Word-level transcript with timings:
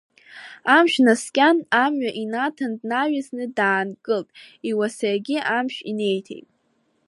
Амшә 0.75 0.99
наскьан 1.05 1.57
амҩа 1.83 2.11
инаҭан, 2.21 2.73
днаҩсны 2.79 3.45
даангылт, 3.57 4.29
иуасагьы 4.69 5.37
амшә 5.57 5.79
инеиҭеит. 5.89 6.47